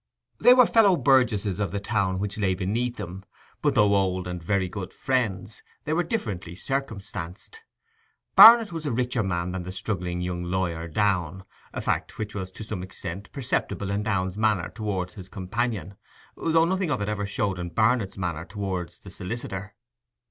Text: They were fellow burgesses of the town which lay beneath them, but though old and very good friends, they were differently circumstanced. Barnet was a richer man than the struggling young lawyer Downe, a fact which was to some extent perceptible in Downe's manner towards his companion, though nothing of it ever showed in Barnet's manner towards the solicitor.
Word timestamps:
They 0.39 0.55
were 0.55 0.65
fellow 0.65 0.95
burgesses 0.97 1.59
of 1.59 1.69
the 1.69 1.79
town 1.79 2.17
which 2.17 2.39
lay 2.39 2.55
beneath 2.55 2.95
them, 2.97 3.23
but 3.61 3.75
though 3.75 3.93
old 3.93 4.27
and 4.27 4.41
very 4.41 4.67
good 4.67 4.91
friends, 4.93 5.61
they 5.83 5.93
were 5.93 6.01
differently 6.01 6.55
circumstanced. 6.55 7.61
Barnet 8.35 8.71
was 8.71 8.87
a 8.87 8.91
richer 8.91 9.21
man 9.21 9.51
than 9.51 9.61
the 9.61 9.71
struggling 9.71 10.19
young 10.21 10.41
lawyer 10.43 10.87
Downe, 10.87 11.43
a 11.71 11.81
fact 11.81 12.17
which 12.17 12.33
was 12.33 12.49
to 12.53 12.63
some 12.63 12.81
extent 12.81 13.31
perceptible 13.31 13.91
in 13.91 14.01
Downe's 14.01 14.37
manner 14.39 14.69
towards 14.69 15.13
his 15.13 15.29
companion, 15.29 15.95
though 16.35 16.65
nothing 16.65 16.89
of 16.89 16.99
it 16.99 17.07
ever 17.07 17.27
showed 17.27 17.59
in 17.59 17.69
Barnet's 17.69 18.17
manner 18.17 18.45
towards 18.45 18.97
the 18.97 19.11
solicitor. 19.11 19.75